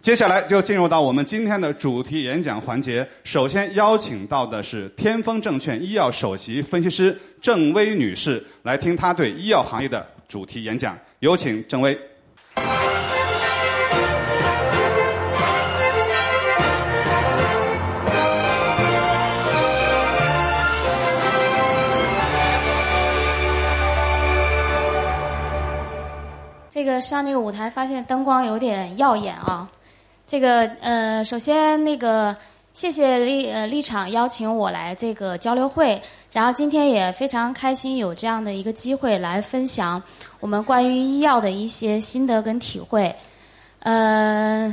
[0.00, 3.06] 接下来就进入到我们今天的主题演讲环节。
[3.22, 10.98] 首先邀请到的是天风证券医药首席分析师郑薇女士，来听她对医药行业的主题演讲。
[11.18, 11.98] 有请郑薇。
[26.70, 29.68] 这个上这个舞台，发现灯光有点耀眼啊。
[30.30, 32.36] 这个呃，首先那个
[32.72, 40.00] 谢谢立呃立场邀请我来这个交流会，然后今天也非常开心有这样的一个机会来分享
[40.38, 43.12] 我们关于医药的一些心得跟体会。
[43.80, 44.72] 呃，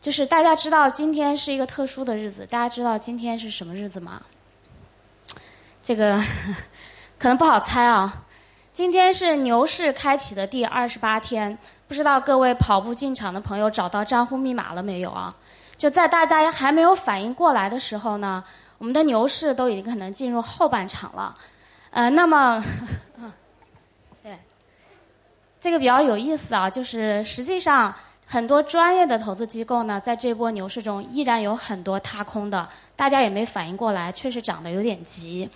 [0.00, 4.22] 就是大家知道今天是一个特殊的日子，大家知道今天是什么日子吗？
[5.82, 6.18] 这个
[7.20, 8.24] 可能不好猜啊。
[8.72, 11.58] 今天是牛市开启的第二十八天。
[11.90, 15.34] 不知道各位跑步进场的朋友找到账户密码了没有啊？
[15.76, 18.44] 就在大家还没有反应过来的时候呢，
[18.78, 21.36] 我们的牛市都已经可能进入后半场了。
[21.90, 22.62] 呃，那么，
[24.22, 24.38] 对，
[25.60, 27.92] 这个比较有意思啊，就是实际上
[28.24, 35.50] 很多专业的投资机构呢，在这波牛市中依然有很多踏空的，大家也没反应过来，确实涨得有点急。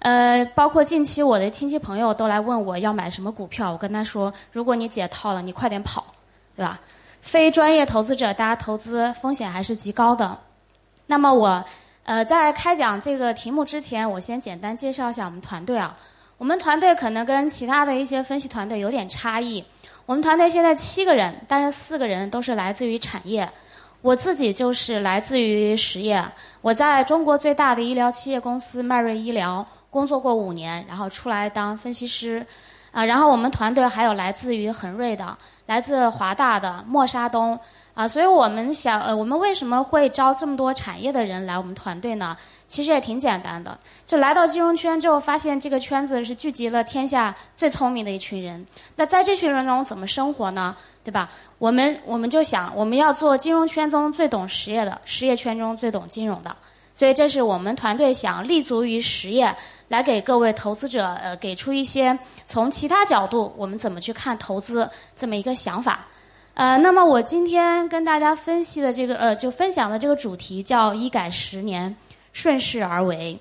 [0.00, 6.06] 呃，包括近期我的亲戚朋友都来问我要买什么股票，我跟他说，如果你解套了，你快点跑，
[6.56, 6.78] 对吧？
[7.20, 10.38] 非专业投资者，大家投资风险还是极高的。
[11.06, 11.64] 那么我，
[12.04, 15.96] 呃，在开讲这个题目之前，我先简单介绍一下我们团队啊。
[16.36, 19.64] 我们团队可能跟其他的一些分析团队有点差异。
[20.06, 23.50] 我们团队现在七个人，但是四个人都是来自于产业。
[24.00, 26.24] 我自己就是来自于实业，
[26.60, 29.66] 我在中国最大的医疗企业公司迈瑞医疗。
[29.90, 32.46] 工作过五年，然后出来当分析师，
[32.92, 37.58] 啊，然后我们团队还有来自于恒瑞的、来自华大的、默沙东，
[37.94, 42.36] 啊，所以我们想，呃，我们为什么会招这么多产业的人来我们团队呢？
[42.66, 48.64] 其实也挺简单的，就来到金融圈之后，发现这个圈子是聚集了天下最聪明的一群人。
[48.94, 50.76] 那在这群人中怎么生活呢？
[51.02, 51.30] 对吧？
[51.58, 56.54] 我们我们就想，我们要做金融圈中最懂实业的，实业圈中最懂金融的。
[56.98, 59.54] 所以这是我们团队想立足于实业。
[59.86, 64.86] 来给各位投资者呃给出一些从其他角度我们怎么去看投资
[65.16, 66.00] 这么一个想法，
[66.52, 71.96] 呃，那么我今天跟大家分析的这个呃就分享的这个主题叫医改十年
[72.34, 73.38] 顺势而为，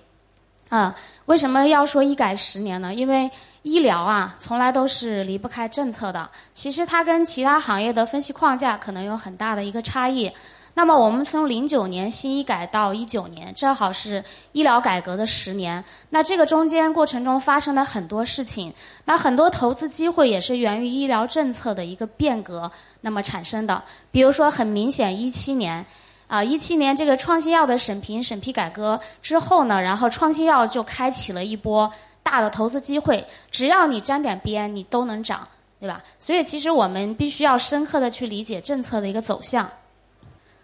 [0.70, 0.96] 啊，
[1.26, 2.94] 为什么要说医改十年呢？
[2.94, 3.30] 因为
[3.64, 10.32] 医疗啊从来都是离不开政策的，其实它跟其他行业的分析框架可能有很大的一个差异。
[10.78, 15.84] 那么我们从零九年新医改到一九年，正好是医疗改革的十年。
[16.12, 18.72] 那这个中间过程中发生了很多事情，
[19.06, 22.72] 那很多投资机会也是源于医疗政策的一个变革
[23.02, 23.84] 那么产生的。
[24.12, 25.84] 比如说，很明显，一七年，
[26.28, 33.26] 啊，一七年这个创新药的审评审批改革之后呢，然后创新药就开启了一波大的投资机会。
[33.50, 35.48] 只要你沾点边，你都能涨，
[35.80, 36.04] 对吧？
[36.20, 39.68] 所以其实我们必须要深刻的去理解政策的一个走向。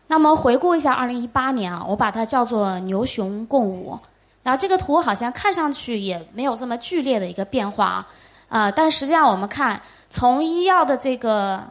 [0.08, 3.98] 那么回顾一下二零一八年啊，我把它叫做牛熊共舞。
[4.44, 8.06] 然后这个图好像看上去也没有这么剧烈的一个变化
[8.50, 11.64] 啊，但实际上我们看从医药的这个，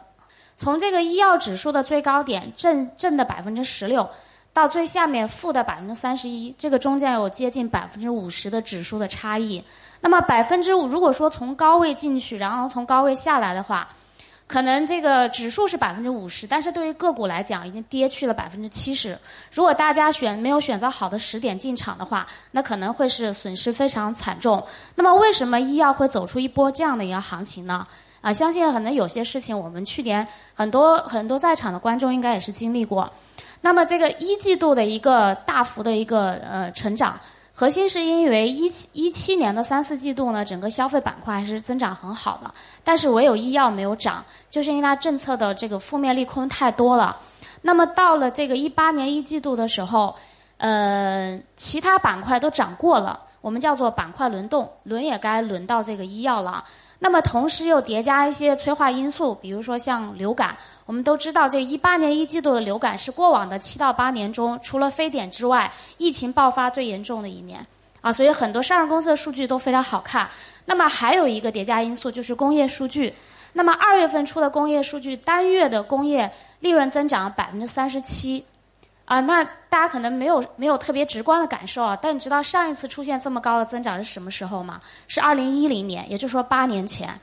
[0.57, 4.09] 从这个医药指数的最高点正正的百分之十六，
[4.53, 9.63] 到最下面负的百分之三十一，这个中间有接近百分之五十的指数的差异。
[10.01, 13.87] 那么百分之五，如果说从高位进去，然后从高位下来的话。
[14.53, 19.17] 可能这个指数是百分之五十，但是对于个股来讲，已经跌去了百分之七十。
[19.51, 24.63] 如果大家选没有选择好的时点进场的话，那可能会是损失非常惨重。
[24.93, 27.83] 那么，为什么医药会走出一波这样的一个行情呢？
[28.21, 33.11] 啊，相信可能有些事情我们去年很多很多在场的观众应该也是经历过。
[33.61, 37.19] 那么，这个一季度的一个大幅的一个呃成长。
[37.55, 42.51] 核心是因为一七一七年的三四季度呢，整个消费板块还是增长很好的，
[42.83, 47.15] 但是唯有医药没有涨，就是因为它政策的这个负面利空太多了。
[47.61, 50.15] 那么到了这个一八年一季度的时候，
[50.57, 56.63] 呃，其他板块都涨过了，我们叫做板块轮动，轮也该轮到这个医药了。
[56.99, 60.55] 那么同时又叠加一些催化因素，比如说像流感。
[60.85, 67.65] 我们都知道，这一八年一季度的流感是过往的七到八年中，除了非典之外，疫情爆发最严重的一年。
[67.99, 70.29] 啊，所以很多上市公司的数据都非常好看。
[70.63, 73.13] 那么还有一个叠加因素就是工业数据。
[73.51, 76.31] 那么二月份出的工业数据，单月的工业
[76.61, 78.45] 利润增长百分之三十七，
[79.13, 81.95] 啊，那大家可能没有没有特别直观的感受啊。
[82.01, 84.81] 但你知道上一次出现这么高的增长是什么时候吗？
[85.07, 87.13] 是二零一零年，也就是说八年前，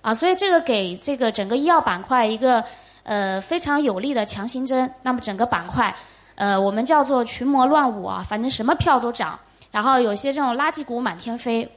[0.00, 2.64] 啊，所以这个给这个整个医药板块一个
[3.02, 4.90] 呃非常有力的强心针。
[5.02, 5.94] 那么整个板块，
[6.36, 9.38] 呃，我们叫做群魔乱舞啊，反正什么票都涨，
[9.70, 11.70] 然后有些这种垃圾股满天飞，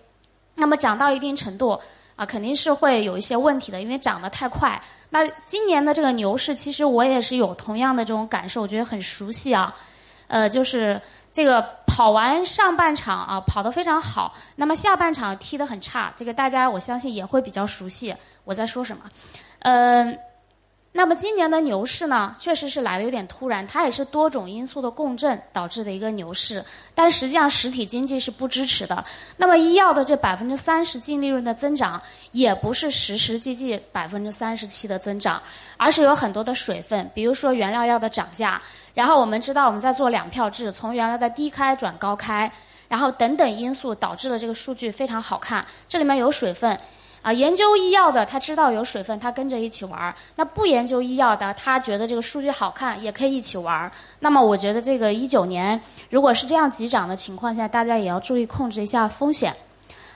[0.55, 1.77] 那么涨到一定程度。
[2.17, 4.81] 啊，肯定是会有一些问题的，因为涨得太快。
[5.11, 9.73] 那今年的这个牛市，其实我也是有同样的这种感受，我觉得很熟悉啊。
[10.27, 19.03] 呃，就是这个跑完上半场啊，跑得非常好，那么下半场踢得很差，这个大家我相信也会比较熟悉我在说什么。
[19.59, 20.19] 嗯。
[20.97, 26.65] 那么今年的牛市呢，确实是来的有点突然，它也是多种因素的共振导致的一个牛市。
[26.95, 29.05] 但实际上实体经济是不支持的。
[29.37, 32.01] 那么医药的这百分之三十净利润的增长，
[32.31, 35.39] 也不是实实际际百分之三十七的增长，
[35.77, 38.59] 而是有很多的水分，比如说原料药的涨价，
[38.95, 42.51] 然后我们知道我们在做两票制，从原来的低开转高开，
[42.87, 45.63] 然后等等因素导致了这个数据非常好看。
[45.87, 46.75] 这里面有水分。
[47.21, 53.91] 啊，研究医药的他知道有水分，他跟着一起玩儿；那不研究医药的，他觉得这个数据好看，也可以一起玩儿。
[54.19, 55.79] 那么，我觉得这个一九年
[56.09, 59.53] 如果是这样急涨的情况下，大家也要注意控制一下风险。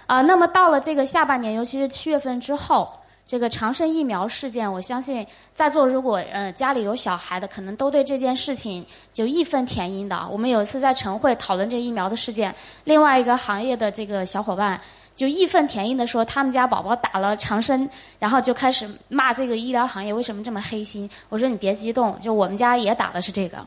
[0.07, 2.91] 啊，那么到了这个下半年，尤其是七月份之后，
[3.27, 10.27] 这个长生疫苗事件，我相信在座如果呃家里有小孩的，可能都对这件事情就义愤填膺的。
[10.31, 12.53] 我们有一次在晨会讨论这疫苗的事件，
[12.85, 14.79] 另外一个行业的这个小伙伴。
[15.15, 17.87] 就义愤填膺地说，他们家宝宝打了长生，
[18.17, 21.09] 然后就开始骂这个医疗行业为什么这么黑心。
[21.29, 23.65] 我说你别激动，就我们家也打的是这个。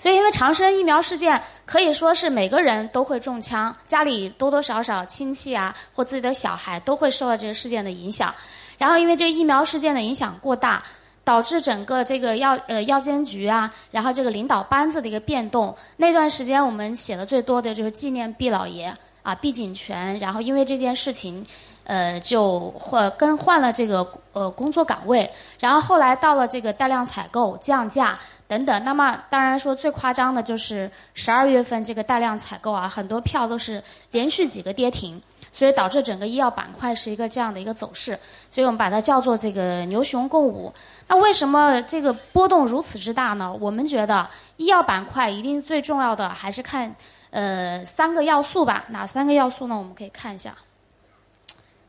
[0.00, 8.32] 所以因为长生疫苗事件，可以说是每个人都会中枪，家里多多少少亲戚啊或自己的小孩都会受到这个事件的影响。
[8.78, 10.82] 然后因为这个疫苗事件的影响过大，
[11.24, 15.76] 导致整个这个药呃药监局啊，然后这个领导班子的一个变动。
[15.96, 18.96] 那段时间我们写的最多的就是纪念毕老爷。
[19.26, 21.44] 啊，毕景泉，然后因为这件事情，
[21.82, 25.28] 呃，就换更换了这个呃工作岗位，
[25.58, 28.84] 然后后来到了这个带量采购降价等等。
[28.84, 33.82] 那么当然说最夸张的就是十二月份这个带量采购啊，很多票都是
[34.12, 35.20] 连续几个跌停，
[35.50, 38.16] 所以导致整个医药板块是一个这样的一个走势。
[38.52, 40.72] 所以我们把它叫做这个牛熊共舞。
[41.08, 43.52] 那为什么这个波动如此之大呢？
[43.58, 46.94] 我们觉得医药板块一定最重要的还是看。
[47.36, 49.76] 呃，三个要素吧，哪三个要素呢？
[49.76, 50.56] 我们可以看一下。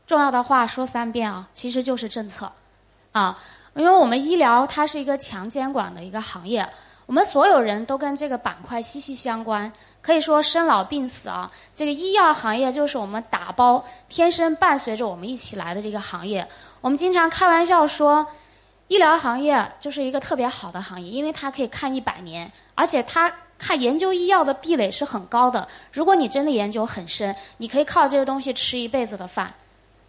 [0.06, 2.52] 重要的话说三遍啊，其实就是政策，
[3.12, 3.42] 啊，
[3.72, 6.68] 因为我们医疗它是一个强监管的一个行业，
[7.06, 9.72] 我们所有人都跟这个板块息息相关，
[10.02, 16.46] 可以说生老病死啊，这个医药行业就是我们打包天生伴随着我们一起来的这个行业。
[16.82, 18.26] 我们经常开玩笑说，
[18.88, 23.32] 医疗行业就是一个特别好的行业，因为它可以看一百年，而且它。
[23.58, 25.66] 看研究医药的壁垒是很高的。
[25.92, 29.52] 如果你真的研究很深，你可以靠这个东西吃一辈子的饭，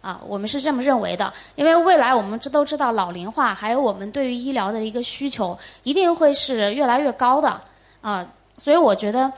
[0.00, 1.32] 啊，我们是这么认为的。
[1.56, 7.60] 因为未来我们这都知道老龄化，还有我们对于医疗的一个需求，一定会是越来越高的，
[8.00, 8.24] 啊，
[8.56, 9.32] 所以我觉得，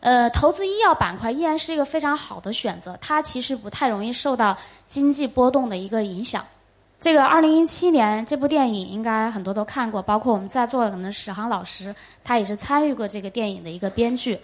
[0.00, 2.96] 呃，投资医药板块依然是一个非常好的选择。
[3.00, 4.56] 它其实不太容易受到
[4.86, 6.46] 经济波动的一个影响。
[7.06, 11.94] 这个二零一七年这部电影应该很多都看过，包括我们在座的可能史航老师，
[12.24, 14.40] 他也是参与过这个电影的一个编剧。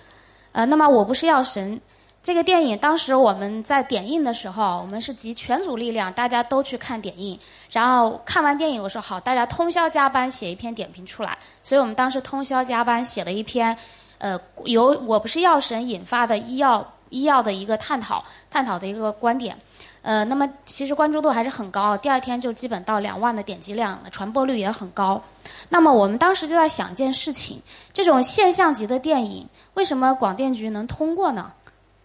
[0.52, 1.80] 呃，那么我不是药神
[2.22, 7.36] 这个电影，当时我们在点映的时候，我们是集全组力量，大家都去看点映。
[7.72, 11.36] 然后看完电影，我说好，大家通宵加班写一篇点评出来。
[11.64, 13.76] 所以我们当时通宵加班写了一篇，
[14.18, 19.58] 呃，由我不是药神引发的医药医药的一个探讨，探讨的一个观点。
[20.02, 25.22] 呃，那么其实关注度还是很高，第二天就基本到两万的点击量了，传播率也很高。
[25.68, 31.52] 那么我们当时就在想一件事情：这种现象级的电影，为什么广电局能通过呢？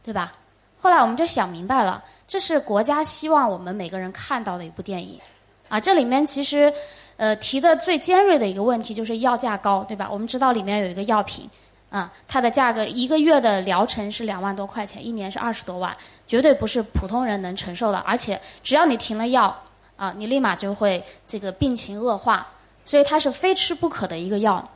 [0.03, 0.31] 对吧？
[0.79, 5.19] 后来我们就想明白了，这是国家希望我们每个人看到的一部电影。
[5.67, 6.71] 啊，这里面其实，
[7.17, 10.07] 呃，提的最尖锐的一个问题就是药价高，对吧？
[10.09, 11.49] 我们知道里面有一个药品。
[11.89, 15.95] 啊，它的价格一个月的疗程是两万多块钱，一年是二十多万，
[16.27, 17.97] 绝对不是普通人能承受的。
[17.99, 19.57] 而且只要你停了药，
[19.95, 22.45] 啊，你立马就会这个病情恶化，
[22.83, 24.69] 所以它是非吃不可的一个药。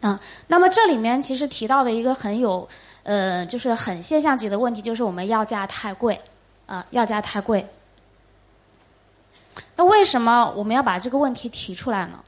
[0.00, 2.66] 啊，那么这里面其实提到的一个很有，
[3.02, 6.18] 呃，就是很现象级的问题，就是我们药价太贵，
[6.64, 7.66] 啊，药价太贵。
[9.76, 12.18] 那为什么我们要把这个问题提出来呢？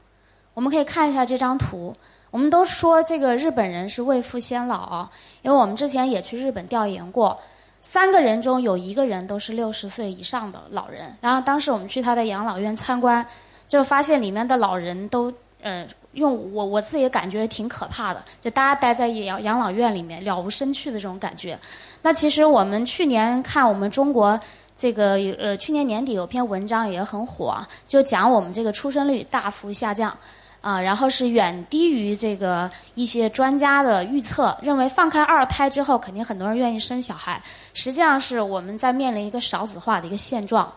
[0.53, 1.95] 我们可以看一下这张图。
[2.33, 5.07] 我们都说这个日本人是未富先老，
[5.43, 7.39] 因为我们之前也去日本调研过。
[7.79, 11.15] 三个人中有一个人都是六十岁以上的老人。
[11.21, 13.23] 然后当时我们去他的养老院参观，
[13.67, 21.55] 就发现里面的老人都，呃，用我我自己感觉挺可怕的，就大家待在养养老院里面了无生趣的这种感觉。
[22.01, 24.39] 那其实我们去年看我们中国
[24.75, 30.17] 这个呃，去年年底有篇文章也很火，就讲我们这个出生率大幅下降。
[30.63, 37.41] 啊，然后是远低于这个一些专家的预测，认为放开二胎之后，肯定很多人愿意生小孩。
[37.73, 40.73] 实际上是我们在面临一个少子化的一个现状。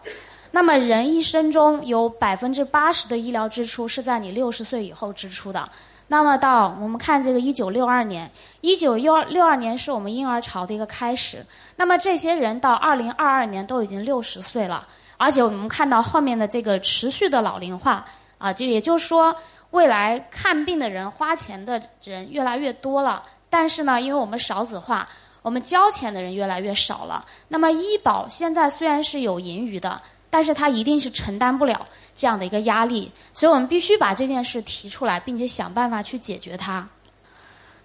[0.50, 5.68] 那么人一生中有百分之八十的医疗支出是在你六十岁以后支出的。
[6.08, 8.28] 那么到我们看这个一九六二年，
[8.62, 11.46] 一九六二六二年是我们婴儿潮的一个开始。
[11.76, 14.84] 那么这些人到二零二二年都已经六十岁了，
[15.16, 18.04] 而且我们看到后面的这个持续的老龄化
[18.38, 19.32] 啊，就也就是说。
[19.76, 25.06] 未来看病的人、花钱的人越来越多了，但是呢，因为我们少子化，
[25.42, 27.22] 我们交钱的人越来越少了。
[27.48, 36.88] 那么医保现在虽然是有盈余的，但是它一定是承担不了这样的一个压力，所以我们必须把这件事提出来，并且想办法去解决它。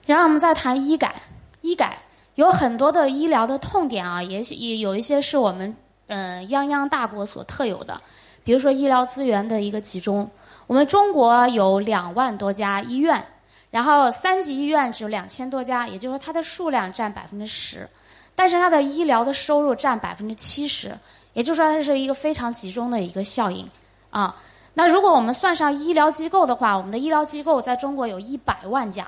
[0.05, 1.21] 然后我们再谈医改，
[1.59, 1.99] 医改
[2.35, 5.75] 有很多的医疗的痛点啊，也也有一些是我们
[6.07, 8.01] 嗯泱泱大国所特有的，
[8.45, 10.29] 比如说医疗资源的一个集中。
[10.67, 13.25] 我们中国有两万多家医院，
[13.69, 17.89] 然后三级医院只有两千多家，也就是说它的数量占百分之十，
[18.35, 20.97] 但是它的医疗的收入占百分之七十，
[21.33, 23.67] 也就是说它是一个非常集中的一个效应，
[24.09, 24.35] 啊，
[24.73, 29.07] 那如果我们算上医疗机构的话，我们的医疗机构在中国有一百万家，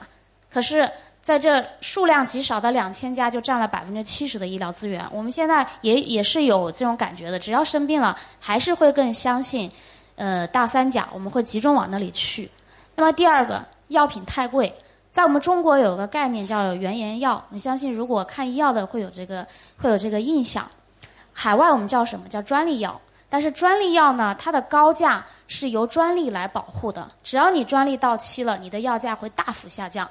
[0.51, 0.89] 可是
[1.21, 5.05] 在这数量极少的两千家就占了百分之七十的医疗资源。
[5.09, 9.71] 我们现在也也是有这种感觉的，只要生病了，还是会更相信。
[10.15, 12.49] 呃，大三甲我们会集中往那里去。
[12.95, 14.73] 那么第二个，药品太贵，
[15.11, 19.45] 在我们中国有个概念叫原研药，我相信如果看医药的会有这个
[19.77, 20.65] 会有这个印象。
[21.33, 22.99] 海外我们叫什么叫专利药？
[23.27, 27.09] 但是专利药呢，它的高价是由专利来保护的。
[27.23, 30.07] 只要你专利到期了，你的药价会大幅下降，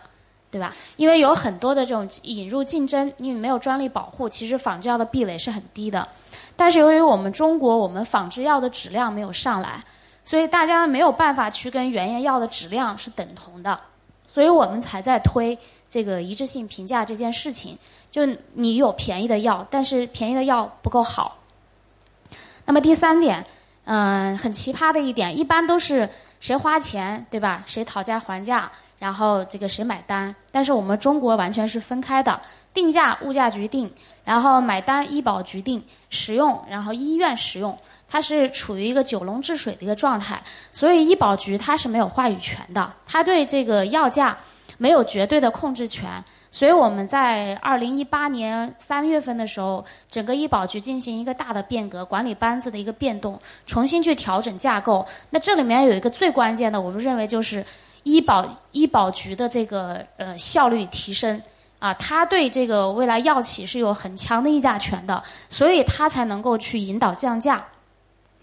[0.50, 0.74] 对吧？
[0.96, 6.08] 因为有很多的这种引入竞争，因为没有专利保护，其实仿制药的壁垒是很低的。
[6.56, 9.84] 但是由于我们中国我们仿制药的质量没有上来，
[10.24, 13.78] 所以大家没有办法去跟原研药的质量是等同的，
[14.26, 17.76] 所以我们才在推这个一致性评价这件事情。
[18.10, 21.38] 就你有便宜的药，但是便宜的药不够好。
[22.64, 23.44] 那么第三点，
[23.84, 27.64] 嗯，很奇葩的一点，一般都是谁花钱对吧？
[27.66, 30.34] 谁讨价还价，然后这个谁买单。
[30.50, 32.40] 但是我们中国完全是分开的，
[32.74, 33.90] 定价物价局定。
[34.24, 37.76] 然后买单医保局定，使用然后医院使用，
[38.12, 40.38] 它是处于一个九龙治水的一个状态，
[40.70, 44.36] 所以医保局它是没有话语权的，它对这个药价
[44.76, 46.22] 没有绝对的控制权。
[46.50, 55.06] 所以我们在二零一八年三月份的时候，整个医保局进行一个大的变革，管理班子的一个变动，重新去调整架构。
[55.30, 57.64] 那这里面有一个最关键的，我们认为就是
[58.02, 61.40] 医保医保局的这个呃效率提升。
[61.78, 67.66] 啊，他对这个未来药企是有很强的议价权的，所以他才能够去引导降价。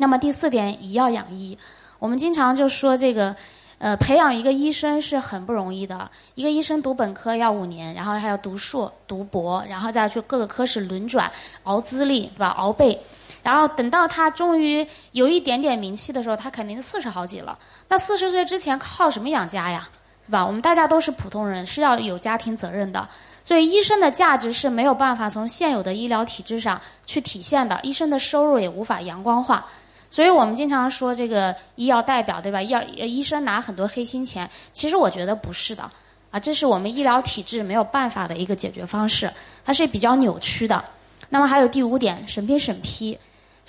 [0.02, 1.58] 那么第四点，以药养医，
[2.00, 3.36] 我们经常就说这个，
[3.80, 6.10] 呃，培养一个医生是很不容易的。
[6.36, 11.30] 一个医生读本科要五年，然后还要读硕、读博，然后再去各个科室轮转，
[11.64, 12.48] 熬资历，是吧？
[12.48, 12.98] 熬背，
[13.44, 17.60] 然后等到他终于有一点点名气的时候，他肯定四十好几了。
[17.90, 19.90] 那四十岁之前靠什么养家呀？
[20.26, 20.46] 是吧？
[20.46, 23.06] 我们大家都是普通人，是要有家庭责任的。
[23.44, 29.66] 所以，医生的价值是没有办法从现有的医疗体制上去体现的，医生的收入也无法阳光化。
[30.10, 32.62] 所以我们经常说这个医药代表，对吧？
[32.64, 35.84] 药医生拿很多黑心钱，其实我觉得不是的，
[36.32, 39.32] 啊，这是我们医疗体制没有办法的一个解决方式，
[39.64, 40.84] 它是比较扭曲的。
[41.30, 43.18] 那么还有第五点，审批审批，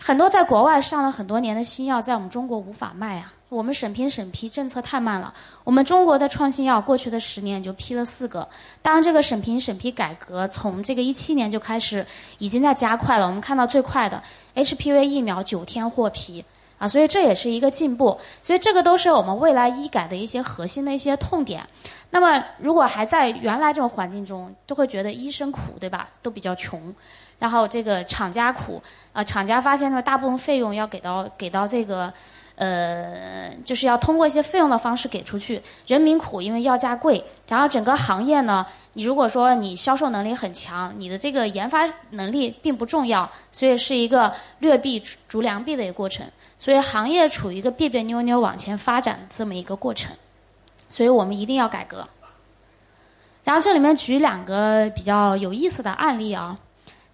[0.02, 3.33] 很多在国外上了很多年的新药，在我们中国无法卖啊。
[3.50, 5.35] 我们审评审批政策太慢了。
[5.64, 8.49] 我们中国的创新药过去的十年就批了四个，
[8.80, 12.07] 当这个审评审批改革从这个一七年就开始，
[12.38, 13.26] 已经在加快了。
[13.26, 14.23] 我们看到最快的
[14.54, 16.45] HPV 疫苗九天获批
[16.78, 18.16] 啊，所以这也是一个进步。
[18.40, 21.66] 所以这个都是我们未来医改的一些核心的一些痛点。
[22.11, 26.09] 那么如果还在原来这种环境中，都会觉得医生苦，对吧？
[26.23, 26.95] 都比较穷，
[27.40, 28.80] 然后这个厂家苦
[29.12, 32.12] 啊，厂家发现说大部分费用要给到给到这个。
[32.56, 37.25] 呃，就是要通过一些费用的方式给出去，人民苦，因为药价贵。
[37.49, 46.26] 然后整个行业呢，你如果说你销售能力很强，你的这个研发能力并不重要，所以是一个劣币逐良币的一个过程。
[46.59, 50.14] 所以行业处于一个别别扭扭往前发展这么一个过程，
[50.90, 52.06] 所以我们一定要改革。
[53.42, 56.59] 然后这里面举两个比较有意思的案例啊，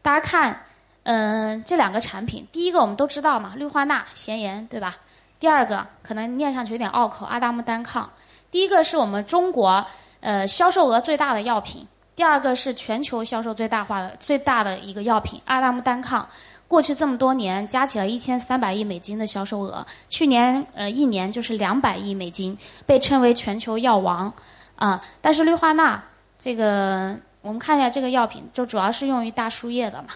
[0.06, 0.60] 大家看。
[1.02, 4.96] 嗯，这两个产品，第一个我们都知道嘛，氯化钠、咸盐，对吧？
[5.38, 8.10] 第二个可能念上去有点拗口，阿达木单抗。
[8.50, 9.86] 第一个是我们中国
[10.20, 11.86] 呃销售额最大的药品，
[12.16, 16.28] 第二个是全球销售最大化的最大的一个药品阿达木单抗。
[16.66, 24.32] 过去这么多年加起来一千三百亿美金的销售额，去年呃一年就是两百亿美金，被称为全球药王
[24.74, 25.00] 啊。
[25.20, 26.02] 但是氯化钠
[26.36, 30.08] 这个，我们看一下这个药品，就主要是用于大输液的嘛。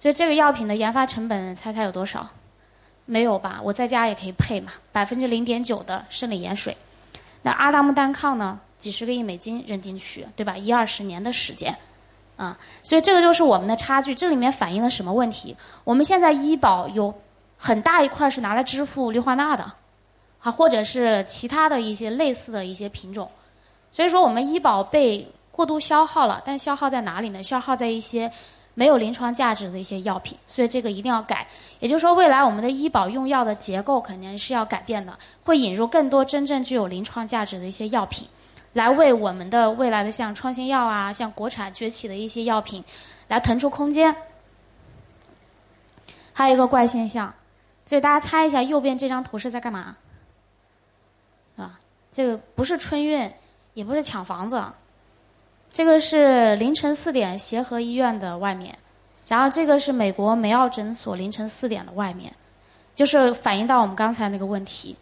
[0.00, 2.28] 所以这个药品的研发成本，猜猜有多少？
[3.06, 3.60] 没有吧？
[3.62, 6.76] 我在家也可以配嘛，百分之零点九的生理盐水。
[7.42, 8.60] 那阿达木单抗呢？
[8.78, 10.56] 几十个亿美金扔进去，对吧？
[10.56, 11.76] 一二十年的时间。
[12.36, 14.12] 啊，所以这个就是我们的差距。
[14.12, 15.56] 这里面反映了什么问题？
[15.84, 17.14] 我们现在医保有
[17.58, 19.72] 很大一块是拿来支付氯化钠的，
[20.40, 23.30] 啊，或者是其他的一些类似的一些品种。
[23.92, 26.42] 所以说，我们医保被过度消耗了。
[26.44, 27.40] 但是消耗在哪里呢？
[27.40, 28.28] 消耗在一些
[28.74, 30.36] 没有临床价值的一些药品。
[30.48, 31.46] 所以这个一定要改。
[31.78, 38.26] 也就是说，未来我们的医保用药的结构肯定是要改变的，会引入更多真正具有临床价值的一些药品。
[38.72, 42.82] 来为我们的未来的像创新药啊，像国产崛起的一些药品，
[43.28, 44.16] 来腾出空间。
[46.32, 47.34] 还有一个怪现象，
[47.84, 49.94] 所以大家猜一下，右边这张图是在干嘛？
[51.58, 51.78] 啊，
[52.10, 53.30] 这个不是春运，
[53.74, 54.64] 也不是抢房子，
[55.72, 58.78] 这个是凌晨四点协和医院的外面，
[59.26, 62.30] 然后这个是美国梅奥诊所凌晨四点的外面，
[62.94, 64.94] 就是反映到我们刚才那个问题，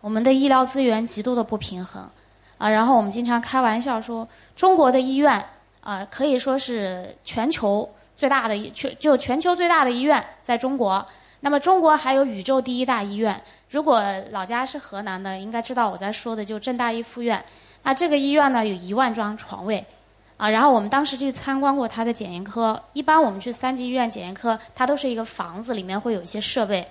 [0.00, 2.08] 我们的医疗资源极度的不平衡。
[2.56, 4.26] 啊，然后我们经常开玩笑说，
[4.56, 5.44] 中国的医院
[5.82, 11.04] 啊，可以说是全球最大的全就全球最大的医院在中国。
[11.40, 13.38] 那么中国还有宇宙第一大医院，
[13.68, 17.44] 如果老家是河南的，应该知道我在说的就郑大一附院。
[17.82, 19.84] 那这个医院呢，有一万张床位，
[20.48, 22.80] 然后我们当时去参观过它的检验科。
[22.92, 26.86] 一般我们去三级医院检验科，它都是一个房子，里面会有一些设备。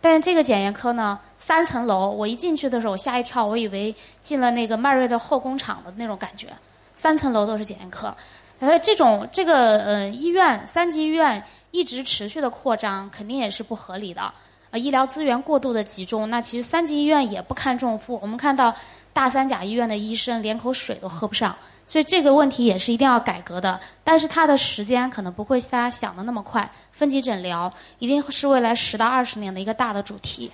[0.00, 6.48] 但是这个检验科呢，三层楼，我一进去的时候，我吓一跳，我以为进了那个迈瑞的后工厂的那种感觉。
[6.94, 8.14] 三层楼都是检验科，
[8.60, 14.32] 呃这种这个呃医院三级医院一直持续的扩张，肯定也是不合理的。
[14.70, 18.18] 呃，医疗资源过度的集中，那其实三级医院也不堪重负。
[18.22, 18.74] 我们看到
[19.12, 21.54] 大三甲医院的医生连口水都喝不上。
[21.90, 26.70] 所以这个问题也是一定要改革的，但是它的时间可能不会大家想的那么快。
[26.92, 30.52] 分级诊疗一定是未来十到二十年的一个大的主题。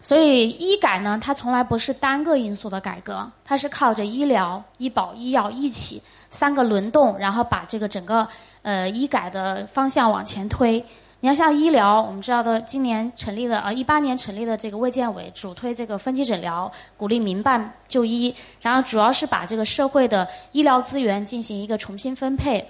[0.00, 8.28] 所以医改呢，它从来不是单个因素的改革，它是靠着医疗、医保、医药一起三个轮动，然后把这个整个
[8.62, 10.86] 呃医改的方向往前推。
[11.20, 22.68] 你要像医疗，我们知道的，今年成立的，呃，一八年成立的这个卫健委主推这个分级诊疗，鼓励民办就医，然后主要是把这个社会的医疗资源进行一个重新分配。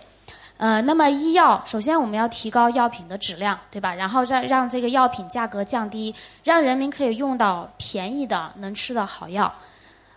[0.58, 3.92] 呃，那么医药，首先我们要提高药品的质量，对吧？
[3.92, 9.52] 然后再让这个药品价格降低，让人民可以用到便宜的能吃的好药。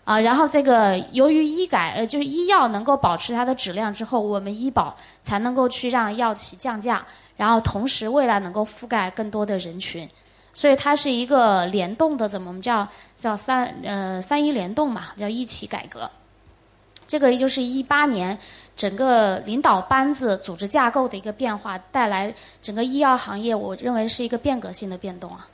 [0.06, 7.06] 啊，然后这个由于医改，呃，就是医药能够保持它的质量之后，我们医保才能够去让药企降价。
[7.40, 10.10] 然后同时，未来能够覆盖更多的人群，
[10.54, 16.12] 所以它是一个联动的，怎么我们叫叫三呃三一联动嘛，要一起改革。
[17.08, 18.38] 这个也就是一八年
[18.76, 25.48] 整个领导班子组织架构的一个变化，带来整个医药行业，我认为是一个变革性的变动啊。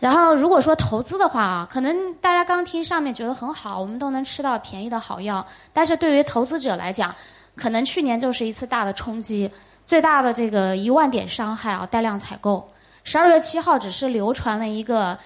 [0.00, 7.14] 然后如果说投资的话啊，可能大家刚听上面觉得很好，我们都能吃到便宜的好药，但是对于投资者来讲，
[7.54, 9.48] 可能去年就是一次大的冲击。
[9.86, 12.68] 最大的这个一万点伤害啊，带量采购。
[13.04, 15.16] 十二月七号只是流传了一个，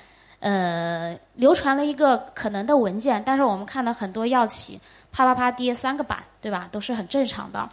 [0.41, 4.79] 呃，流传了一个可能的文件，但是我们看到很多药企
[5.11, 6.69] 啪啪啪跌三个板，对吧？
[6.71, 7.67] 都是很正常的。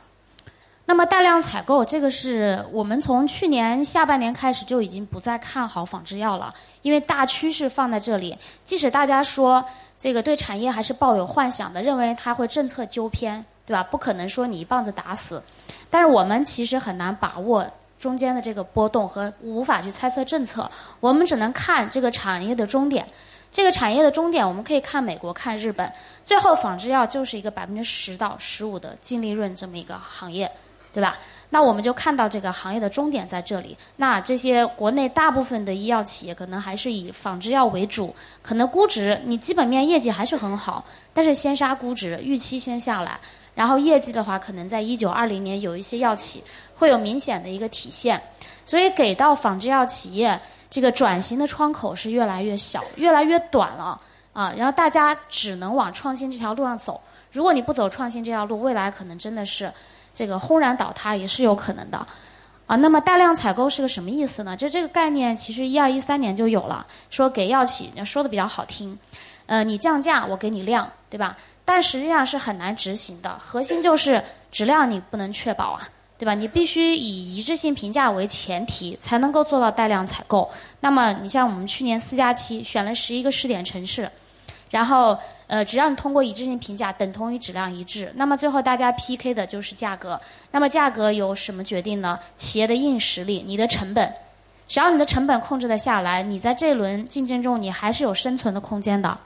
[0.86, 8.38] 那么带量采购，这个是我们从去年下半年开始就已经不再看好仿制药了，因为大趋势放在这里。
[8.63, 9.65] 即使大家说
[9.97, 13.84] 这个对产业还是抱有幻想的，认为它会政策纠偏，对吧？
[13.84, 15.43] 不可能说你一棒子打死。
[15.89, 17.65] 但是我们其实很难把握
[18.00, 20.69] 中间的这个波动和无法去猜测政策，
[21.00, 23.06] 我们只能看这个产业的终点。
[23.50, 25.91] 这个产业的终点，我们可以看美国、看日本，
[26.26, 30.52] 最后仿制药就是一个百分之十到十五的净利润这么一个行业，
[30.93, 31.17] 对吧？
[31.50, 33.76] 那我们就看到这个行业的终点在这里。
[33.95, 43.17] 那这些国内大部分的医药企业可能还是以仿制药为主，可能估值你基本面业绩还是很好，但是先杀估值，预期先下来。
[43.57, 46.43] 然后业绩的话，可能在一九二零年有一些药企
[46.75, 48.21] 会有明显的一个体现，
[48.63, 50.39] 所以给到仿制药企业
[50.69, 53.99] 这个转型的窗口是越来越小、越来越短了
[54.31, 54.53] 啊。
[54.55, 57.01] 然后大家只能往创新这条路上走。
[57.31, 59.73] 如果你不走创新这条路，未来可能真的是
[60.13, 62.05] 这个轰然倒塌也是有可能的。
[62.67, 64.55] 啊，那么大量采购是个什么意思呢？
[64.55, 68.99] 就这个概念，其实一二一三年就有了，说给药企说的比较好听，
[69.47, 71.35] 呃，你降价我给你量，对吧？
[71.69, 76.34] 但实际上是很难执行的，核心就是质量你不能确保啊，对吧？
[76.34, 80.49] 你必须以一致性评价为前提，才能够做到带量采购。
[80.80, 84.10] 那么你像我们去年四加七选了十一个试点城市。
[84.69, 90.19] 然后，呃，只要你通过一致性评价，等同于质量一致，那么最后大家 PK 的就是价格。
[90.51, 92.17] 那么价格由什么决定呢？
[92.36, 94.13] 企业的硬实力，你的成本。
[94.67, 99.17] 只要你的成本控制得下来，你在这轮竞争中你还是有生存的空间的。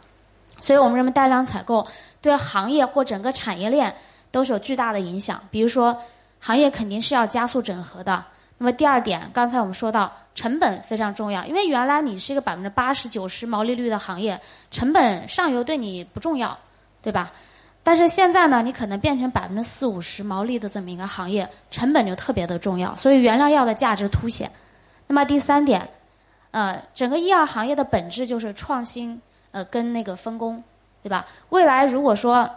[0.62, 1.86] 所以我们认为大量采购
[2.21, 3.93] 对行业或整个产业链
[4.32, 5.41] 都是有巨大的影响。
[5.52, 5.97] 比如说，
[6.39, 8.24] 行业肯定是要加速整合的。
[8.58, 10.10] 那么第二点，刚才我们说到。
[10.34, 14.39] 成本非常重要，因为原来你是一个百分之八十九十毛利率的行业，
[14.71, 16.58] 成本上游对你不重要，
[17.02, 17.34] 对吧？
[17.84, 24.50] 但是现在呢，你可能变成百分之四五十毛利的这么一个行业，成本就特别的重要，所以原料药的价值凸显。
[25.06, 25.86] 那么第三点，
[26.52, 30.63] 呃，整个医药行业的本质就是创新，呃，跟那个分工，
[31.03, 31.25] 对吧？
[31.49, 32.49] 未来如果说，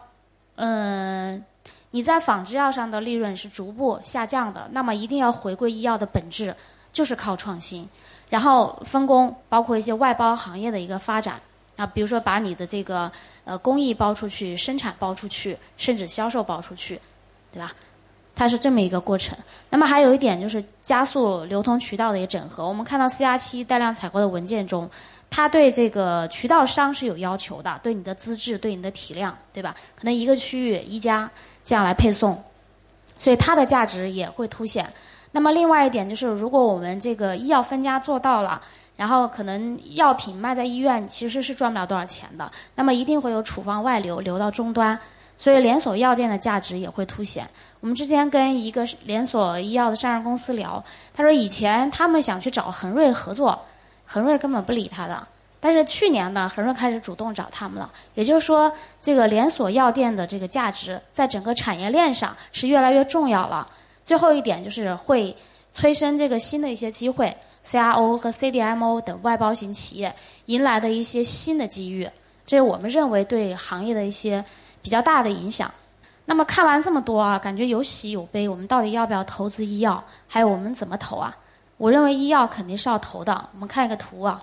[0.57, 1.45] 嗯，
[1.91, 6.55] 你在仿制药上的利润是逐步下降的，那么一定要回归医药的本质。
[6.95, 7.89] 就是靠创新，
[8.31, 11.41] 然后分工，包括一些外包行业的一个发展
[11.75, 13.11] 啊，比如说把你的这个
[13.45, 17.01] 呃工艺包出去，生产包出去，甚至销售包出去，
[17.53, 17.73] 对吧？
[18.37, 19.37] 它是这么一个过程。
[19.71, 22.65] 那么还有一点就是加速流通渠道的一个整合。
[22.65, 24.89] 我们看到四加七带量采购的文件中，
[25.37, 29.75] 它对这个渠道商是有要求的，对你的资质，对你的体量，对吧？
[29.97, 31.29] 可能一个区域一家
[31.65, 32.41] 这样来配送，
[33.19, 34.89] 所以它的价值也会凸显。
[35.33, 38.63] 那么另外一点就是，如果我们这个医药分家做到了，
[38.97, 44.97] 然后可能药品卖在医院其实是赚不了多少钱的，那么一定会有处方外流流到终端，
[45.37, 47.45] 所以连锁药店的价值也会凸显。
[47.81, 53.61] 我们之前跟一个连锁医药的上市公司聊，他说以前他们想去找恒瑞合作，
[54.15, 55.27] 恒瑞根本不理他的，
[55.59, 57.91] 但是去年呢，恒瑞开始主动找他们了。
[58.15, 58.73] 也就是说，
[59.03, 63.67] 这个连锁药店的这个价值在整个产业链上是越来越重要了。
[64.05, 65.37] 最后一点就是会
[65.73, 70.15] 催生这个新的一些机会，CRO 和 CDMO 等外包型企业
[70.47, 72.09] 迎来的一些新的机遇，
[72.47, 74.45] 这是我们认为对行业的一些
[74.81, 75.69] 比较大的影响。
[76.25, 78.49] 那么看完这么多啊，感觉有喜有悲。
[78.49, 80.05] 我们到底要不要投资医药？
[80.29, 81.37] 还有我们怎么投啊？
[81.77, 83.49] 我认为医药肯定是要投的。
[83.53, 84.43] 我们看一个图啊，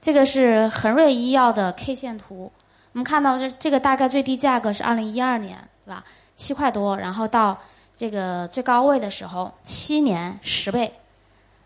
[0.00, 2.50] 这个是恒瑞医药的 K 线图。
[2.92, 6.04] 我们看到这这个大概最低价格是二零一二年，对吧？
[6.36, 7.58] 七块多，然后到。
[7.98, 10.94] 这个最高位的时候，七年十倍，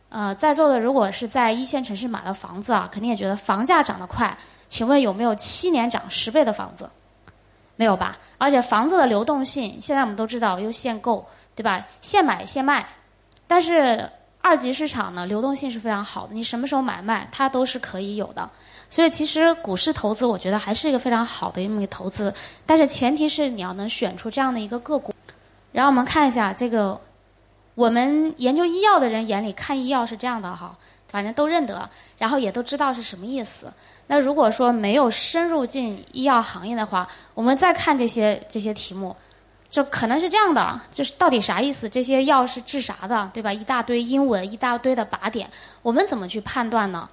[0.08, 4.34] 呃，在座的如果是在一线城市买了房子啊，肯定也觉得房价涨得快。
[4.66, 6.88] 请问有没有七年涨十倍的房子？
[7.76, 8.16] 没有吧？
[8.38, 11.22] 而且房子的流动性，现在我们都知道又限购，
[11.54, 11.86] 对吧？
[12.00, 12.88] 现买现卖，
[13.46, 14.08] 但是
[14.42, 18.50] 二级市场呢，流动性是非常好的，你什么时候买卖它都是可以有的。
[18.90, 22.34] 所以其实股市投资，我觉得还是一个非常好的一个投资，
[22.66, 25.14] 但是前提是你要能选出这样的一个个股。
[25.72, 27.00] 然后我们看一下这个，
[27.74, 30.76] 我们研究医药的人眼里看医药是这样的哈，
[31.08, 33.72] 反正都认得，然后也都知道是什么意思。
[34.08, 39.16] 那如果说没有深入进医药行业的话，我们再看这些这些题目，
[39.72, 41.88] 就可能是这样的，就是到底啥意思？
[41.88, 43.50] 这些药是治啥的，对吧？
[43.50, 45.48] 一大堆英文，一大堆的靶点，
[45.80, 47.08] 我们怎么去判断呢？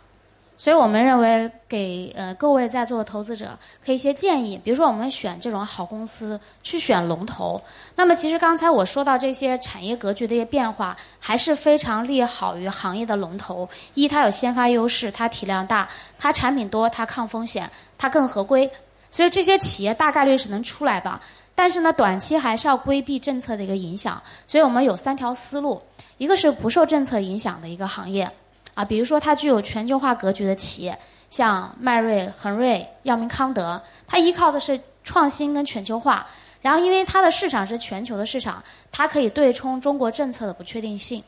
[0.57, 4.59] 所以我们认为，给呃各位在座的投资者，可以一些建议。
[4.61, 7.61] 比如说，我们选这种好公司，去选龙头。
[7.95, 13.69] 那么，其实刚才我说到这些产业格局的一些变化，还是非常利好于行业的龙头。
[13.93, 15.87] 一，它有先发优势，它体量大，
[16.19, 18.69] 它产品多，它抗风险，它更合规。
[19.11, 21.19] 所以这些企业大概率是能出来吧。
[21.59, 24.23] 但是呢，短期还是要规避政策的一个影响。
[24.47, 25.81] 所以我们有三条思路：
[26.17, 28.31] 一个是不受政策影响的一个行业。
[28.75, 30.97] 啊，比如说它具有全球化格局的企业，
[31.29, 36.25] 像迈瑞、恒瑞、药明康德，它依靠的是创新跟全球化。
[36.61, 41.21] 然后，因为它的市场是全球的市场，它可以对冲中国政策的不确定性。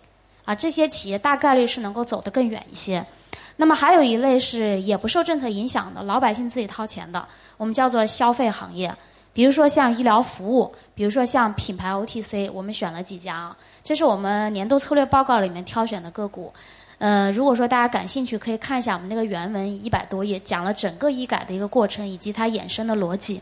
[0.46, 3.06] 啊，这些企业大概率是能够走得更远一些。
[3.58, 8.96] 那么，还有一类是也不受政策影响的，老百姓自己掏钱的，我们叫做消费行业。
[9.34, 16.52] 比如说像医疗服务，比如说像品牌 OTC，我们选了几家啊，这是我们年度策略报告里面挑选的个股。
[16.98, 23.42] 呃，如果说大家感兴趣，可以看一下我们那个原文一百多页，讲了整个医改的一个过程以及它衍生的逻辑。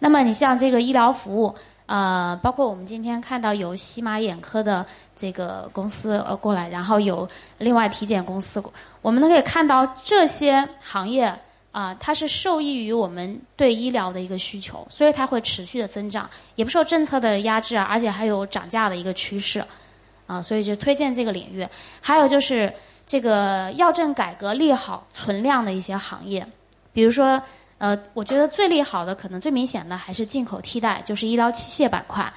[0.00, 1.54] 那么你像这个医疗服务，
[1.86, 8.60] 呃，包括我们今天看到有西马眼科的这个公司呃过来，然后有另外体检公司，
[9.00, 11.32] 我们都可以看到这些行业
[11.70, 19.62] 啊，它是受益于我们对医疗的一个需求，所以它会持续的增长，也不受政策的压制啊，而且还有涨价的一个趋势，
[20.26, 21.66] 啊，所以就推荐这个领域。
[22.00, 22.72] 还有就是
[23.06, 26.46] 这个药政改革利好存量的一些行业，
[26.92, 27.40] 比如说，
[27.78, 32.32] 呃，我觉得最利好的可能最明显的还是进口替代，就是医疗器械板块。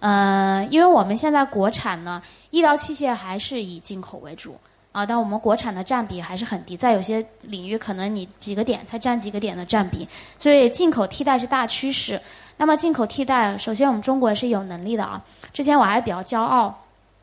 [0.00, 4.56] 呃，因为我们现在国产呢，医疗器械还是以进口为主
[4.92, 12.20] 啊，但我们国产的占比还是很低，在有些领域可能你几个点才占几个点的占比，所以进口替代是大趋势。
[12.56, 15.22] 那么进口替代，首先我们中国是有能力的啊。
[15.52, 16.82] 之前我还比较骄傲，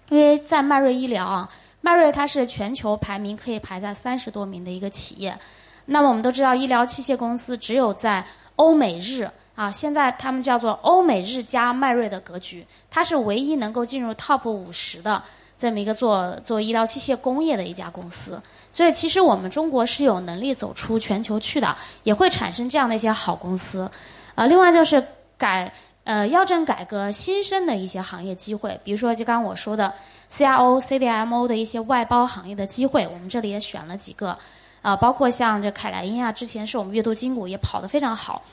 [0.10, 1.50] 因为在迈瑞医疗啊，
[1.82, 5.38] 迈瑞它是全球排名可以排在三十多名的一个企业。
[5.86, 8.26] 那么我们都知道，医疗器械公司只有在
[8.56, 9.30] 欧美日。
[9.56, 15.24] 啊，现在他们叫做欧美日加迈瑞的格局，它是唯一能够进入 top 五十的
[15.58, 18.42] 这么一个做做医疗器械工业的一家公司。
[18.72, 23.90] 所以，其实我们中国是有能力走出全球去的，也会产生这样的一些好公司。
[24.36, 25.02] 啊，另外就是
[25.38, 29.94] 改呃药政改革新生的一些行业机会，比如说就刚刚我说的
[30.32, 34.38] CRO、CDMO 的一些外包行业的机会，我们这里也选了几个。
[34.86, 38.44] 啊，包括像这凯莱因啊，之前是我们月度金股，也跑得非常好。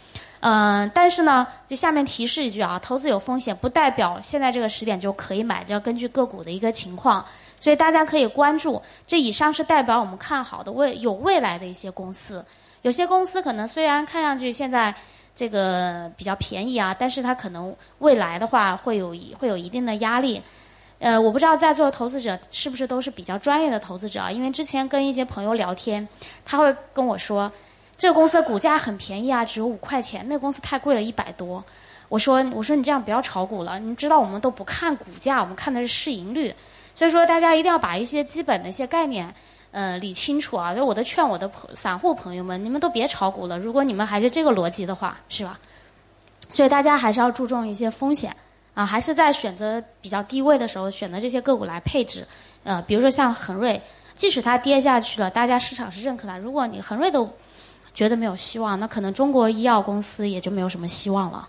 [0.41, 7.23] 嗯，但是呢，就下面提示一句啊，投资有风险，不代表现在这个时点就可以买，要根据个股的一个情况，
[7.61, 8.81] 所以大家可以关注。
[9.07, 12.43] 这以上是代表我们看好的未有未来的一些公司，
[12.81, 14.95] 有些公司可能虽然看上去现在
[15.35, 20.41] 这个比较便宜啊，但是它可能未来的话会有会有一定的压力。
[21.03, 24.31] 呃，我不知道在座的投资者是不是都是比较专业的投资者啊？
[24.31, 26.09] 因为之前跟一些朋友聊天，
[26.45, 27.51] 他会跟我说。
[27.99, 30.25] 这个公司的股价很便宜啊，只有五块钱。
[30.29, 31.63] 那个公司太贵了，一百多。
[32.09, 33.79] 我说，我说你这样不要炒股了。
[33.79, 36.53] 你知道我们都不看股价，我们看的是市盈率。
[36.97, 39.33] 所以说，大家一定要把一些基本的一些概念，
[39.71, 40.75] 呃，理清楚啊。
[40.75, 43.59] 就我的劝我的散户朋友们，你们都别炒股了。
[43.59, 45.59] 如果你们还是这个逻辑的话，是吧？
[46.49, 48.35] 所以大家还是要注重一些风险
[48.75, 52.27] 啊，还是在选择比较低位的时候选择这些个股来配置。
[52.65, 53.81] 呃，比如说像恒瑞，
[54.15, 56.39] 即使它跌下去了，大家市场是认可的。
[56.39, 57.29] 如果你恒瑞都
[57.93, 61.49] 觉得没有希望，那可能中国医药公司也就没有什么希望了。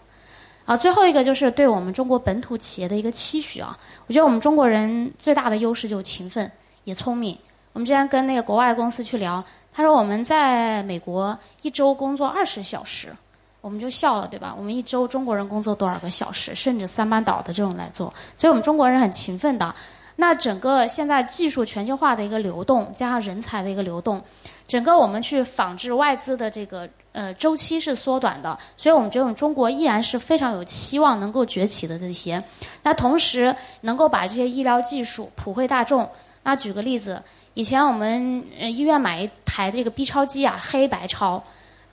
[0.65, 3.77] 啊，最后一个就是对我们中国本土企业的一个期许啊。
[4.07, 6.51] 我觉得我们中国人最大的优势就是勤奋
[6.83, 7.37] 也聪明。
[7.73, 13.13] 我们之前跟那个国外公司去聊，他说我们在美国一周工作二十小时，
[13.63, 14.53] 我们就笑了，对吧？
[14.57, 19.73] 我们一周中国人工作多少个小时，甚至三班倒的这种来做，所以我们中国人很勤奋的。
[20.17, 24.21] 那整个现在技术全球化的一个流动，加上人才的一个流动，
[24.67, 32.43] 整个我们去仿制外资的这个呃周期是缩短的，所以我们觉得我们中国依然是非常有期望能够崛起的这些。
[32.83, 36.07] 那同时能够把这些医疗技术普惠大众。
[36.43, 37.23] 那举个例子，
[37.53, 41.41] 以前我们医院买一台这个 B 超机啊，黑白超，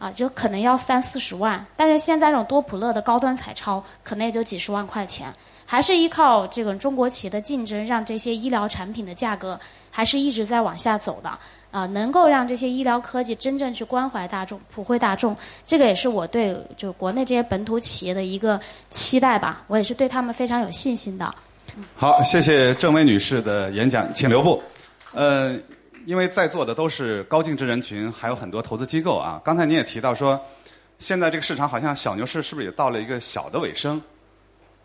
[0.00, 5.32] 啊就可能要三四十万，但是现在这种多普勒的高端彩超，可能也就几十万块钱。
[5.66, 9.56] 还是依靠这个中国企业的竞争，让这些医疗产品的价格
[9.88, 11.30] 还是一直在往下走的
[11.70, 19.62] 啊，能够让这些医疗科技真正去关怀大众、普惠大众，这个也是我对就是国内这些本土企业的一个期待吧。
[19.68, 21.32] 我也是对他们非常有信心的。
[21.94, 24.60] 好，谢谢郑薇女士的演讲，请留步。
[25.12, 25.54] 呃，
[26.06, 29.40] 因为在座的都是高净值人群，还有很多投资机构啊。
[29.44, 30.40] 刚才您也提到说，
[30.98, 34.00] 现在这个市场好像小牛市是不是也到了一个小的尾声？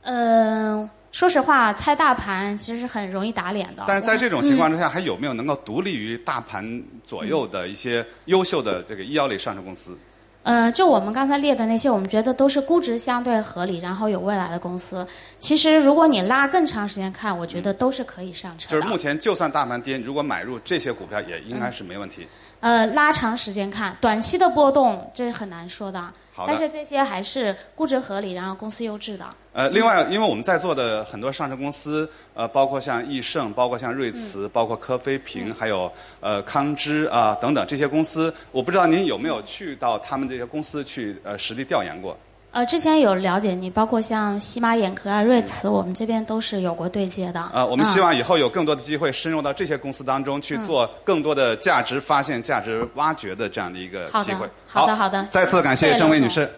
[0.01, 3.83] 嗯，说实话，猜大盘其实是很容易打脸的。
[3.87, 9.97] 但是在这种情况之下，还有没有能够独立于大盘左右的一些优秀的这个医药类上市公司？
[10.45, 15.05] 呃，就我们刚才列的那些，我们觉得都是估值相对合理，然后有未来的公司。
[15.39, 18.79] 其实，如果你拉更长时间看，我觉得都是可以上车的。
[18.79, 22.27] 就是目前，就算大盘跌，如果买入这些股票，也应该是没问题。
[22.65, 26.01] 呃，拉长时间看，短期的波动这是很难说的。
[26.33, 26.51] 好的。
[26.51, 29.25] 但是这些还是估值合理，然后公司优质的。
[29.53, 42.17] 呃，另外，因为我们在座的很多上市公司，呃，包括像易盛，包括像瑞慈，包括科菲平，还有呃康芝啊等等这些公司，我不知道您有没有去到他们这些公司去呃实地调研过。
[42.55, 47.51] 呃，之前有了解你，包括像西马眼科啊、瑞慈，我们这边都是有过对接的。
[47.53, 54.47] 呃，我们希望以后有更多的机会深入到这些公司当中去做更多的价值发现、价值挖掘的这样的一个机会。
[54.65, 55.27] 好的，好的。
[55.29, 56.49] 再次感谢郑薇女士。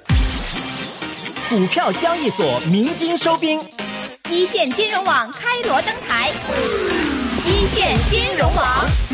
[1.49, 3.60] 股票交易所鸣金收兵，
[4.29, 6.29] 一线金融网开锣登台，
[7.43, 9.07] 一线金融网。